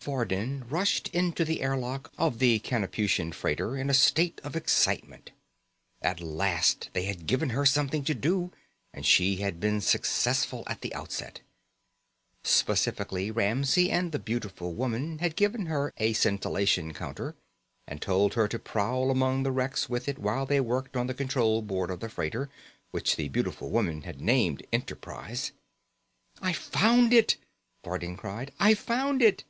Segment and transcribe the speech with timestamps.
[0.00, 5.32] Vardin rushed into the airlock of the Canopusian freighter in a state of excitement.
[6.00, 8.50] At last they had given her something to do,
[8.94, 11.42] and she had been successful at the outset.
[12.42, 17.34] Specifically, Ramsey and the beautiful woman had given her a scintillation counter
[17.86, 21.12] and told her to prowl among the wrecks with it while they worked on the
[21.12, 22.48] control board of the freighter,
[22.92, 25.52] which the beautiful woman had named Enterprise.
[26.40, 27.36] "I found it!"
[27.84, 28.52] Vardin cried.
[28.58, 29.44] "I found it!"